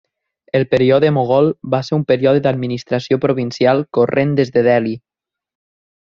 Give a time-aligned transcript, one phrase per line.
[0.59, 4.95] El període mogol va ser un període d'administració provincial corrent des de Delhi.